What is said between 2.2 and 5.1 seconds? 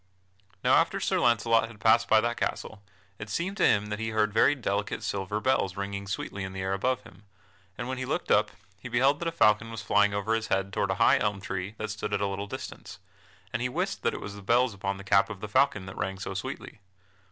that castle it seemed to him that he heard very delicate